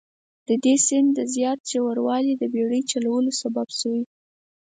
د 0.47 0.49
دې 0.63 0.75
سیند 0.87 1.15
زیات 1.35 1.59
ژوروالی 1.71 2.33
د 2.37 2.43
بیړۍ 2.53 2.81
چلولو 2.91 3.31
سبب 3.41 3.67
شوي. 3.79 4.03